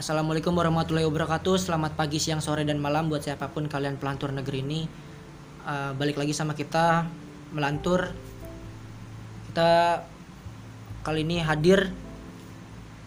[0.00, 1.60] Assalamualaikum warahmatullahi wabarakatuh.
[1.60, 4.88] Selamat pagi, siang, sore, dan malam buat siapa pun kalian pelantur negeri ini.
[5.60, 7.04] Uh, balik lagi sama kita
[7.52, 8.08] melantur.
[9.52, 10.00] Kita
[11.04, 11.92] kali ini hadir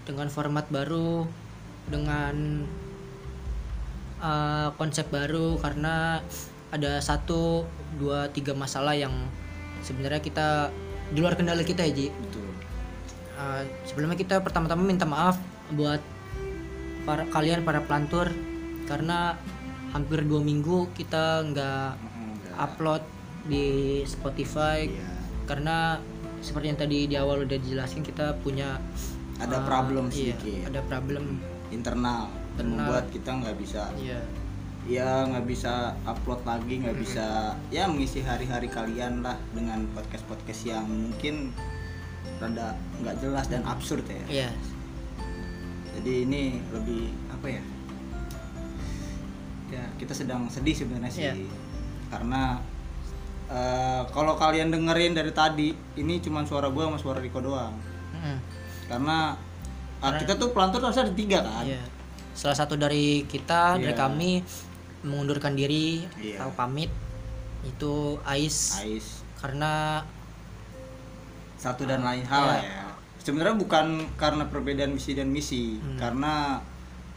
[0.05, 1.25] dengan format baru,
[1.89, 2.61] dengan
[4.21, 6.21] uh, konsep baru karena
[6.69, 7.65] ada satu,
[7.97, 9.17] dua, tiga masalah yang
[9.81, 10.69] sebenarnya kita
[11.09, 12.13] di luar kendali kita ya Ji.
[12.13, 12.53] Betul.
[13.33, 15.41] Uh, sebelumnya kita pertama-tama minta maaf
[15.73, 16.12] buat
[17.03, 18.31] para kalian para pelantur
[18.87, 19.35] karena
[19.91, 21.89] hampir dua minggu kita nggak
[22.57, 23.03] upload
[23.47, 24.87] di Spotify.
[24.87, 25.11] Iya.
[25.43, 25.99] karena
[26.39, 28.79] seperti yang tadi di awal udah dijelasin kita punya
[29.43, 30.71] Ada uh, problem iya, sedikit.
[30.71, 34.23] ada problem internal membuat kita nggak bisa iya.
[34.83, 40.63] Ya nggak bisa upload lagi nggak bisa ya mengisi hari-hari kalian lah dengan podcast podcast
[40.63, 41.55] yang mungkin
[42.39, 44.23] rada nggak jelas dan absurd ya.
[44.27, 44.49] Iya
[45.93, 47.63] jadi ini lebih apa ya
[49.69, 51.33] ya kita sedang sedih sebenarnya sih Iya.
[52.09, 52.61] karena
[53.47, 57.73] eh, kalau kalian dengerin dari tadi ini cuma suara gua sama suara Riko doang
[58.13, 58.37] Mm-mm.
[58.85, 59.33] karena
[59.99, 61.81] ah, kita tuh pelantur harusnya ada tiga kan Iya.
[62.33, 63.97] salah satu dari kita dari Iya.
[63.97, 64.31] kami
[65.03, 66.41] mengundurkan diri Iya.
[66.41, 66.89] atau pamit
[67.63, 70.03] itu Ais Ais karena
[71.55, 72.61] satu dan lain hal Iya.
[72.61, 72.82] ya
[73.23, 75.97] sebenarnya bukan karena perbedaan misi dan misi Hmm.
[75.97, 76.59] karena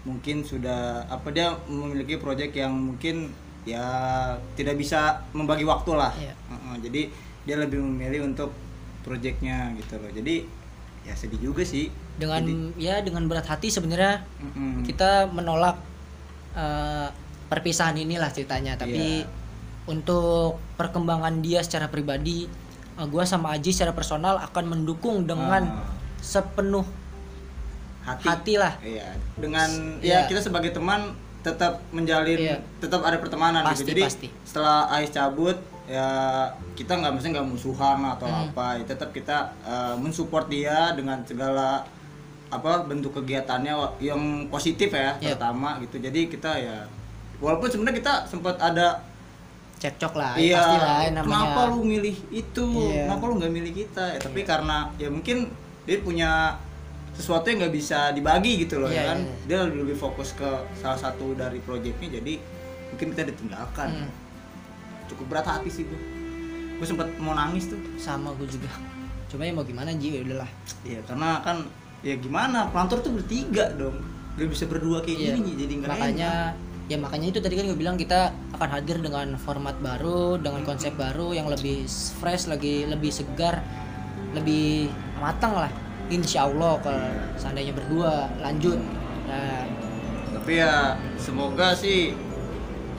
[0.02, 3.34] mungkin sudah apa dia memiliki proyek yang mungkin
[3.66, 3.82] ya
[4.54, 6.34] tidak bisa membagi waktu lah Iya.
[6.46, 7.02] Heeh, jadi
[7.42, 8.54] dia lebih memilih untuk
[9.02, 10.46] proyeknya gitu loh jadi
[11.02, 12.42] ya sedih juga sih dengan
[12.76, 14.82] ya dengan berat hati sebenarnya Mm-mm.
[14.82, 15.78] kita menolak
[16.54, 17.08] eh,
[17.46, 19.30] perpisahan inilah ceritanya tapi Iya.
[19.86, 22.46] untuk perkembangan dia secara pribadi
[22.96, 25.94] gue sama Aji secara personal akan mendukung dengan Ah.
[26.18, 26.86] Sepenuh
[28.02, 30.24] hati, hati lah Iya, dengan Iya.
[30.24, 32.56] ya kita sebagai teman tetap menjalin Iya.
[32.78, 33.90] tetap ada pertemanan Pasti, gitu.
[33.94, 34.28] Jadi pasti.
[34.42, 35.54] setelah Ais cabut
[35.86, 36.06] ya
[36.74, 38.50] kita nggak mesti nggak musuhan atau Hmm.
[38.50, 41.86] apa, ya tetap kita eh, mensupport dia dengan segala
[42.46, 45.34] apa bentuk kegiatannya yang positif ya Iya.
[45.34, 45.98] pertama gitu.
[45.98, 46.86] Jadi kita ya
[47.38, 49.02] walaupun sebenarnya kita sempat ada
[49.76, 53.02] cekcok lah iya pasti lah yang namanya kenapa lu milih itu Iya.
[53.04, 55.52] kenapa lu nggak milih kita ya tapi karena ya mungkin
[55.86, 56.30] dia punya
[57.12, 59.18] sesuatu yang nggak bisa dibagi gitu loh Iya, ya kan?
[59.22, 59.34] iya.
[59.46, 62.34] dia lebih fokus ke salah satu dari proyeknya jadi
[62.86, 63.88] mungkin kita ditinggalkan.
[63.96, 64.10] Hmm.
[65.06, 66.00] cukup berat hati sih gue
[66.76, 67.78] gue sempat mau nangis tuh.
[67.96, 68.68] Sama gue juga.
[69.26, 70.12] Cuma ya mau gimana Ji?
[70.12, 70.50] Ya udahlah.
[70.82, 71.64] Iya karena kan
[72.02, 72.68] ya gimana?
[72.68, 73.96] Pelantur tuh bertiga dong.
[74.34, 75.32] Gak bisa berdua kayak Iya.
[75.32, 76.86] gini jadi nggak makanya enak.
[76.86, 78.20] ya makanya itu tadi kan gue bilang kita
[78.52, 81.88] akan hadir dengan format baru dengan konsep baru yang lebih
[82.20, 83.64] fresh lagi lebih segar
[84.34, 85.72] lebih matang lah.
[86.06, 88.78] Insya Allah kalau seandainya berdua lanjut.
[89.26, 89.66] Nah,
[90.38, 92.14] tapi ya semoga sih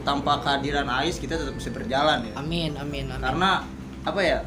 [0.03, 2.33] tanpa kehadiran Ais kita tetap bisa berjalan ya.
[2.35, 3.23] Amin amin amin.
[3.23, 3.63] Karena
[4.03, 4.39] apa ya?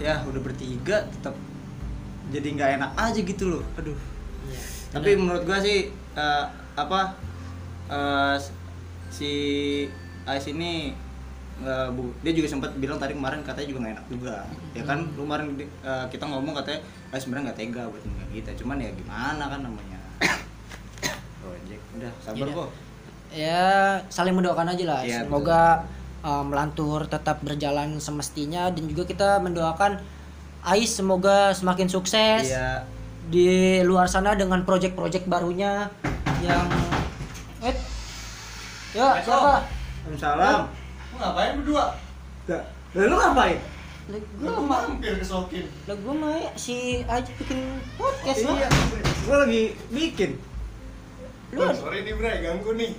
[0.00, 1.36] Ya udah bertiga tetap
[2.32, 3.64] jadi nggak enak aja gitu loh.
[3.76, 3.96] Aduh.
[4.42, 4.58] Iya.
[4.90, 6.44] tapi menurut gua sih eh,
[6.76, 7.14] apa
[7.88, 8.36] eh,
[9.12, 9.32] si
[10.26, 10.96] Ais ini
[11.62, 14.34] eh, bu dia juga sempat bilang tadi kemarin katanya juga nggak enak juga.
[14.74, 16.80] Ya kan lu kemarin eh, kita ngomong katanya
[17.14, 20.00] Ais sebenarnya nggak tega buat ninggalin kita cuman ya gimana kan namanya.
[21.42, 22.54] Project udah sabar Iya.
[22.54, 22.70] kok
[23.32, 25.00] ya saling mendoakan aja lah.
[25.02, 25.88] Iya, semoga
[26.20, 29.98] uh, melantur tetap berjalan semestinya dan juga kita mendoakan
[30.62, 32.86] Ais semoga semakin sukses iya.
[33.26, 35.90] di luar sana dengan project-project barunya
[36.38, 36.70] yang
[37.66, 37.74] eh
[38.94, 39.66] ya siapa?
[40.14, 40.81] Salam.
[41.12, 41.84] Lu ngapain berdua?
[42.92, 43.58] Lalu lu ngapain?
[44.02, 45.62] lah Lu gua mah mampir ke Sokin.
[45.86, 47.60] lah gua mah ya, si Aji bikin
[47.94, 48.70] podcast Iya, lah
[49.22, 50.30] gua lagi bikin.
[51.52, 52.92] lu Bang, sorry nih Bray, ganggu nih.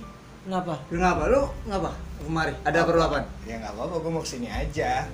[0.46, 1.24] kenapa Lu ngapa?
[1.28, 1.90] Lu ngapa?
[2.18, 2.52] Kemari.
[2.64, 3.18] Ada perlu apa?
[3.44, 5.04] Ya nggak apa-apa, gue mau ke sini aja.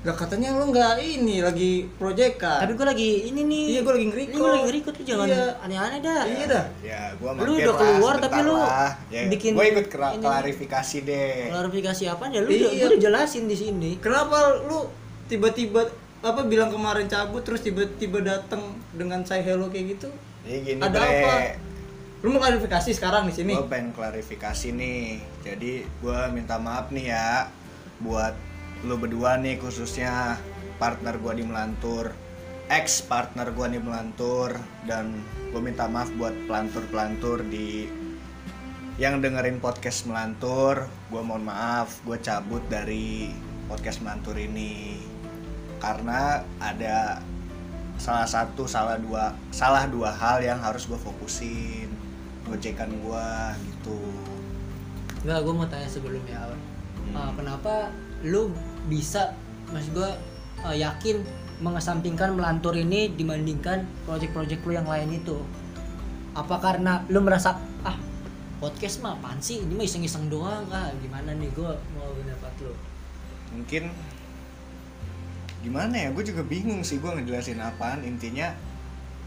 [0.00, 2.64] Gak katanya lu nggak ini lagi proyekan.
[2.64, 4.40] tapi gua lagi ini nih Iya, gua lagi nge-record.
[4.40, 5.44] gua lagi nge-record tuh jangan Iya.
[5.60, 6.64] aneh-aneh dah Iya dah.
[6.80, 8.96] Ya, gua Lu udah keluar, tapi lu lah.
[9.12, 10.24] Ya, bikin Gue ikut ini.
[10.24, 11.52] klarifikasi deh.
[11.52, 12.78] klarifikasi apa ya lu udah, Iya.
[12.78, 14.88] gua udah jelasin di sini Kenapa lu
[15.28, 15.84] tiba-tiba
[16.20, 18.60] apa bilang kemarin cabut terus tiba-tiba datang
[18.90, 20.08] dengan say hello kayak gitu?
[20.42, 21.34] Jadi gini Ada Bre, apa?
[22.20, 23.52] Lu mau klarifikasi sekarang di sini?
[23.52, 25.20] Gue pengen klarifikasi nih.
[25.40, 27.48] Jadi gue minta maaf nih ya
[27.98, 28.32] buat
[28.84, 30.40] lu berdua nih khususnya
[30.80, 32.16] partner gue di Melantur,
[32.72, 34.56] ex partner gue di Melantur
[34.88, 35.20] dan
[35.52, 37.84] gue minta maaf buat pelantur-pelantur di
[38.96, 40.88] yang dengerin podcast Melantur.
[41.08, 43.32] Gue mohon maaf, gue cabut dari
[43.68, 45.00] podcast Melantur ini
[45.80, 47.24] karena ada
[48.00, 51.88] salah satu salah dua salah dua hal yang harus gue fokusin
[52.44, 54.00] proyekan gua gitu
[55.20, 56.60] Enggak, gue mau tanya sebelumnya Awan.
[57.10, 57.90] Uh, kenapa
[58.22, 58.54] lu
[58.86, 59.34] bisa,
[59.70, 60.10] mas gue
[60.62, 61.22] uh, yakin
[61.60, 65.40] mengesampingkan melantur ini dibandingkan project-project lu yang lain itu?
[66.32, 67.98] Apa karena lu merasa ah
[68.62, 69.60] podcast mah apaan sih?
[69.62, 72.72] Ini mah iseng-iseng doang ah gimana nih gue mau pendapat lu?
[73.50, 73.90] mungkin
[75.60, 78.54] gimana ya gue juga bingung sih gue ngejelasin apaan intinya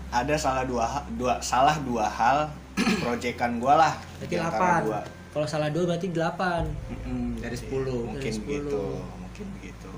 [0.10, 2.50] ada salah dua dua salah dua hal
[3.04, 4.86] proyekan gue lah Berarti antara 8.
[4.88, 5.00] dua.
[5.34, 6.94] Kalau salah dua berarti 8.
[6.94, 7.58] Mm-mm, Dari.
[7.58, 7.74] 10.
[8.06, 8.46] mungkin Dari 10.
[8.46, 8.82] begitu
[9.18, 9.94] mungkin begitu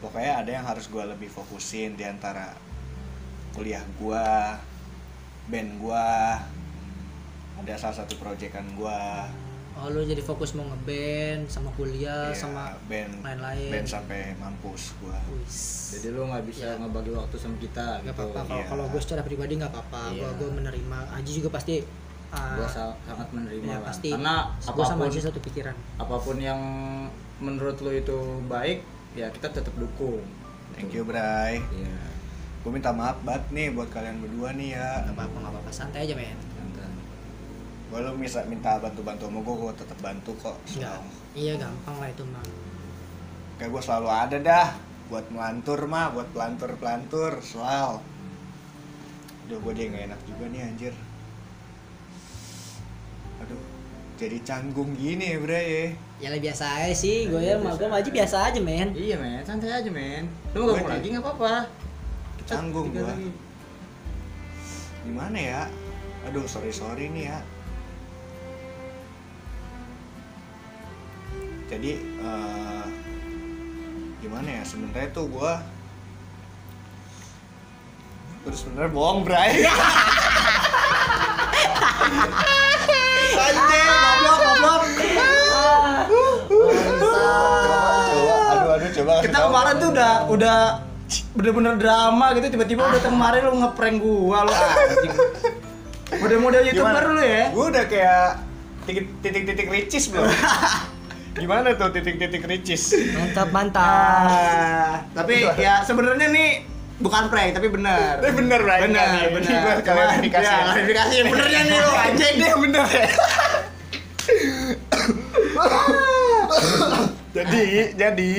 [0.00, 2.56] pokoknya ada yang harus gue lebih fokusin di antara
[3.52, 4.26] kuliah gue
[5.46, 6.08] band gue
[7.54, 9.00] ada salah satu proyekan gue
[9.74, 13.70] Oh lu jadi fokus mau ngeband sama kuliah Iya, sama band lain-lain.
[13.74, 15.18] band sampai mampus gue.
[15.90, 18.22] Jadi lu nggak bisa ngebagi waktu sama kita Gak gitu.
[18.22, 18.68] apa-apa kalau Iya.
[18.70, 20.14] kalau gue secara pribadi nggak apa-apa.
[20.14, 20.30] Iya.
[20.30, 20.98] Gue gue menerima.
[21.12, 21.82] Aji juga pasti.
[22.34, 23.86] Uh, Gua sa- sangat menerima ya, lah.
[23.86, 24.10] pasti.
[24.10, 25.74] Karena gue sama apa pun Aji satu pikiran.
[25.96, 26.60] apa pun yang
[27.36, 28.82] menurut lu itu baik,
[29.12, 30.20] ya kita tetap dukung.
[30.72, 31.96] thank you Bray Iya.
[32.60, 36.02] gue minta maaf banget nih buat kalian berdua nih ya Gak apa-apa nggak apa-apa santai
[36.02, 36.34] aja men.
[37.86, 41.06] Gue lu bisa minta bantu-bantu sama gue gue tetap bantu kok selalu.
[41.32, 42.42] Iya gampang lah itu mah.
[43.54, 44.68] kayak gue selalu ada dah
[45.06, 48.02] buat melantur mah buat pelantur pelantur selalu
[49.44, 50.94] Aduh gue dia nggak enak juga nih anjir
[54.24, 55.86] jadi canggung gini ya Bray ya
[56.22, 57.28] Ya lah biasa aja sih.
[57.28, 58.88] Gue ya mah biasa gue Aji biasa aja men.
[58.96, 60.24] Iya men, santai aja men.
[60.56, 61.68] Lu mau Gua lagi nggak apa-apa.
[62.48, 63.28] Canggung lagi.
[65.04, 65.62] Gimana ya
[66.24, 67.38] Aduh sorry sorry nih ya
[71.68, 72.86] Jadi eh,
[74.24, 75.52] Gimana ya sebenarnya tuh gue
[78.48, 79.60] Terus sebenarnya bohong Bray
[83.34, 83.90] Anjir,
[84.24, 84.82] goblok, goblok.
[88.14, 89.12] Coba, aduh, aduh, coba.
[89.18, 89.33] kasih Kita tahu.
[89.46, 90.58] Kemarin tuh udah udah
[91.32, 95.12] bener-bener drama gitu tiba-tiba udah kemarin lu ngeprank gua lu anjing.
[96.14, 97.44] Model-model youtuber lu ya.
[97.50, 98.26] Gue udah kayak
[98.84, 100.30] titik- titik-titik ricis belum?
[101.34, 102.94] Gimana tuh titik-titik ricis?
[103.10, 103.82] Mantap mantap.
[103.82, 106.48] Ah, tapi ya sebenarnya nih
[106.96, 108.22] bukan prank tapi benar.
[108.22, 108.30] Tapi.
[108.38, 109.06] Benar, Nih, benar.
[109.34, 110.62] ini gua klarifikasi Ya, ya.
[110.64, 113.08] klarifikasi yang benernya nih lu anjing deh bener ya.
[117.34, 117.62] jadi,
[117.94, 118.32] jadi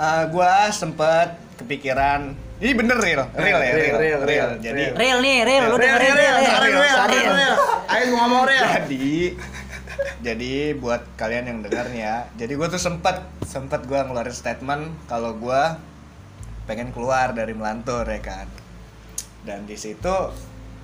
[0.00, 1.28] eh gua sempet
[1.60, 4.92] kepikiran ini bener real, real ya, real, real, real, Jadi, real.
[4.92, 5.62] Real nih, real.
[5.72, 6.36] Lu Real, real, real.
[6.36, 7.08] real, sekarang real, Real.
[7.08, 7.56] real, real.
[7.88, 8.64] Ayo ngomong real.
[8.84, 9.08] jadi,
[10.20, 13.16] jadi buat kalian yang dengar nih ya, jadi gue tuh sempet,
[13.48, 15.62] sempet gue ngeluarin statement kalau gue
[16.68, 18.44] pengen keluar dari melantur ya kan.
[19.40, 20.12] Dan di situ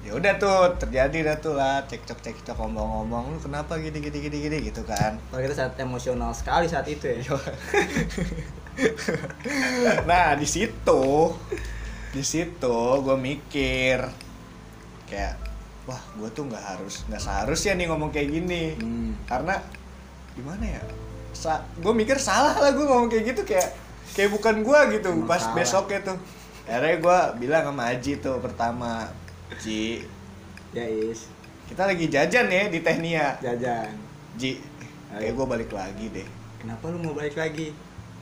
[0.01, 4.37] ya udah tuh terjadi dah tuh lah cekcok cekcok ngomong-ngomong lu kenapa gini gini gini
[4.39, 7.21] gini gitu kan Kalau kita saat emosional sekali saat itu ya.
[10.09, 11.03] nah di situ
[12.11, 13.99] di situ gue mikir
[15.07, 15.35] kayak
[15.85, 19.13] wah gue tuh nggak harus nggak seharusnya nih ngomong kayak gini Hmm.
[19.25, 19.61] karena
[20.33, 20.83] gimana ya
[21.31, 23.69] Sa gue mikir salah lah gue ngomong kayak gitu kayak
[24.13, 25.55] kayak bukan gue gitu Emang pas salah.
[25.55, 26.19] besoknya tuh
[26.65, 29.13] akhirnya gue bilang sama Aji tuh pertama
[29.59, 30.01] Ji
[30.73, 31.29] Ya is,
[31.67, 33.93] kita lagi jajan ya di Tehnia jajan.
[34.35, 34.61] Ji
[35.09, 37.71] kayak gue balik lagi deh Kenapa lu mau balik lagi?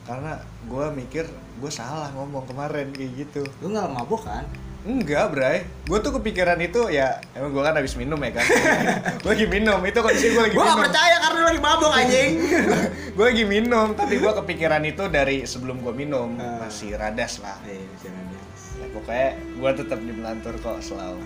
[0.05, 4.45] Karena gue mikir gue salah ngomong kemarin kayak gitu Lu nggak mabuk kan?
[4.85, 5.65] Enggak, Bray.
[5.83, 8.45] Gue tuh kepikiran itu ya emang gue kan habis minum ya kan.
[9.25, 10.69] gue lagi minum, itu kondisi gue lagi Gua minum.
[10.71, 12.31] gak percaya karena lu lagi mabuk anjing.
[13.17, 16.61] gue lagi minum, tapi gue kepikiran itu dari sebelum gue minum Ah.
[16.61, 17.57] masih radas lah.
[17.65, 18.41] Eh, jangan deh.
[18.75, 21.17] Ya, pokoknya gue tetap di melantur kok selalu.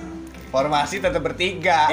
[0.50, 1.92] Formasi tetap bertiga.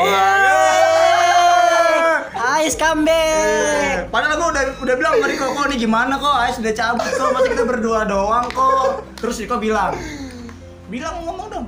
[2.35, 4.11] Ais comeback.
[4.11, 7.29] Padahal gua udah udah bilang tadi kok kok nih gimana kok Ais udah cabut kok
[7.31, 9.07] masih kita berdua doang kok.
[9.21, 9.95] Terus Riko bilang,
[10.89, 11.67] bilang ngomong dong.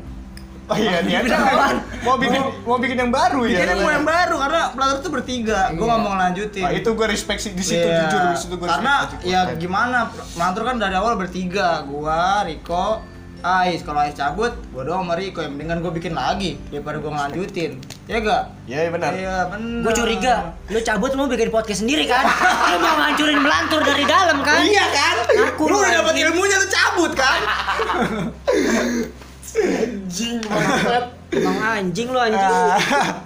[0.68, 1.72] Oh iya, niatnya mau,
[2.04, 3.64] mau bikin mau bikin yang baru ya.
[3.64, 5.60] Jadi mau yang baru karena pelatih tuh bertiga.
[5.72, 6.64] Gua nggak mau ngelanjutin.
[6.68, 8.04] Ah, itu gue respect sih di situ Iya.
[8.04, 13.00] jujur di situ gue Karena ya gimana pelantur kan dari awal bertiga, gua, Riko,
[13.42, 13.80] Ais.
[13.86, 15.38] Kalau Ais cabut, gua doang sama Riko.
[15.44, 17.78] Yang mendingan gua bikin lagi daripada gua ngelanjutin.
[18.08, 18.42] Ya gak?
[18.64, 19.10] Iya iya, benar.
[19.12, 19.82] Iya benar.
[19.84, 20.34] Gue curiga,
[20.72, 22.24] lu cabut mau bikin podcast sendiri kan?
[22.72, 24.64] Lu mau ngancurin melantur dari dalam kan?
[24.64, 25.16] Iya kan?
[25.52, 27.40] Aku lu udah dapat ilmunya lu cabut kan?
[29.58, 31.04] Anjing banget.
[31.28, 32.40] Emang anjing lu anjing.
[32.40, 32.80] Ah.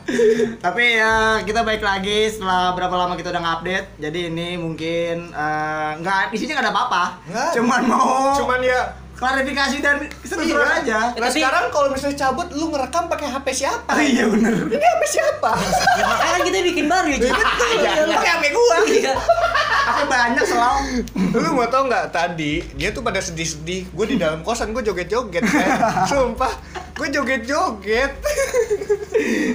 [0.65, 3.87] Tapi ya kita baik lagi setelah berapa lama kita udah ngupdate.
[4.03, 7.05] Jadi ini mungkin eh, nggak isinya nggak ada apa-apa.
[7.55, 10.51] Cuman mau Cuman ya klarifikasi dan keseluruhan
[10.83, 10.83] Iya.
[10.83, 10.99] aja.
[11.15, 13.87] Nah Tapi- sekarang kalau misalnya cabut, lu ngerekam pakai HP siapa?
[13.89, 14.53] Oh, iya bener.
[14.67, 15.51] Ini HP siapa?
[15.95, 17.31] ya makanya kan kita bikin baru ya Ji.
[17.31, 18.05] Betul, Iya, ya.
[18.11, 18.77] Pakai HP gua.
[18.85, 19.13] Iya.
[19.85, 20.83] Aku banyak selalu.
[21.33, 23.87] Lu mau tau nggak tadi dia tuh pada sedih-sedih.
[23.89, 25.43] Gue di dalam kosan gue joget-joget.
[25.43, 25.71] kan.
[26.11, 26.51] Sumpah,
[26.93, 28.11] gue joget-joget.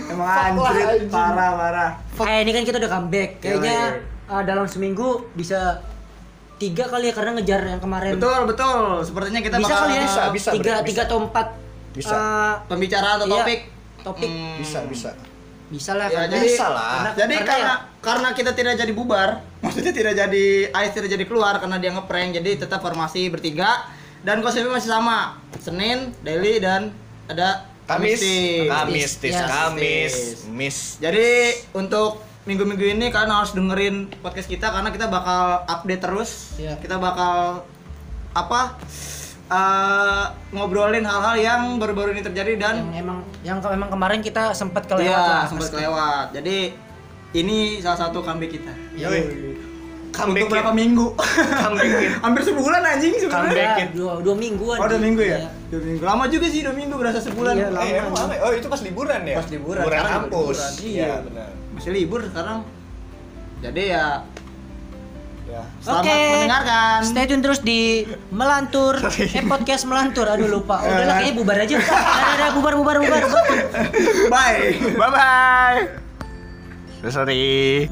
[0.07, 1.11] Emang Fuck lah, anjrit anjing.
[1.11, 1.89] parah parah.
[2.23, 3.29] Eh ini kan kita udah comeback.
[3.39, 3.83] Kayaknya Iya,
[4.29, 5.83] uh, dalam seminggu bisa
[6.57, 8.17] tiga kali ya karena ngejar yang kemarin.
[8.17, 8.81] Betul betul.
[9.01, 10.01] Sepertinya kita Bisa bakal kali ya?
[10.03, 10.85] Bisa, bisa, tiga, bisa.
[10.85, 11.47] tiga atau empat.
[11.93, 12.13] Bisa.
[12.13, 13.59] uh, pembicaraan atau Iya, topik.
[14.03, 14.29] topik.
[14.29, 14.57] Hmm.
[14.57, 15.09] Bisa, bisa.
[15.67, 16.07] bisa lah.
[16.07, 16.87] Ya, karena- jadi Bisa lah.
[16.87, 19.29] karena- Jadi karena karena ya- karena kita tidak jadi bubar,
[19.65, 23.83] maksudnya tidak jadi Ais tidak jadi keluar karena dia ngeprank, jadi tetap formasi bertiga
[24.21, 25.41] dan konsepnya masih sama.
[25.57, 26.93] Senin, daily dan
[27.25, 28.19] ada Kamis.
[28.67, 29.47] Kamis, tis, Yes.
[29.47, 30.15] Kamis, Tis.
[30.45, 30.77] Miss.
[30.99, 31.27] Jadi
[31.71, 36.55] untuk minggu-minggu ini kalian harus dengerin podcast kita karena kita bakal update terus.
[36.55, 36.79] Iya.
[36.79, 37.67] Kita bakal
[38.31, 38.79] apa?
[39.47, 44.51] eh, ngobrolin hal-hal yang baru-baru ini terjadi dan yang emang yang ke- emang kemarin kita
[44.51, 46.27] sempat kelewat Iya, sempat kelewat.
[46.35, 46.75] Jadi
[47.31, 48.73] ini salah satu comeback kita.
[48.97, 49.21] Yoi.
[50.19, 51.05] Untuk berapa minggu?
[51.13, 51.89] Comeback
[52.25, 53.45] Hampir sebulan anjing sebenarnya.
[53.45, 53.77] Comeback.
[53.77, 54.77] Ya, dua, dua mingguan.
[54.77, 55.37] Oh, dua minggu ya?
[55.37, 55.49] Iya.
[55.67, 56.01] Dua minggu.
[56.01, 57.53] Lama juga sih dua minggu berasa sebulan.
[57.53, 57.85] Iya, Lama.
[57.85, 58.41] Eh, lama ya?
[58.41, 59.35] Oh, itu pas liburan ya?
[59.35, 60.57] Pas liburan, Liburan sekarang kampus.
[60.57, 60.71] liburan.
[60.81, 61.13] Iya, Iya.
[61.21, 61.49] benar.
[61.71, 62.59] Masih libur sekarang.
[63.57, 64.05] Jadi ya
[65.47, 65.63] Ya.
[65.79, 66.19] selamat Oke.
[66.27, 66.99] mendengarkan.
[67.07, 68.99] Stay tune terus di Melantur,
[69.39, 70.27] eh podcast Melantur.
[70.27, 70.75] Aduh lupa.
[70.77, 71.75] Udahlah kayaknya bubar aja.
[71.79, 73.21] Ada ada bubar bubar bubar.
[73.23, 73.45] bubar.
[74.27, 74.75] Bye.
[74.91, 75.81] Bye bye.
[77.07, 77.87] Sorry.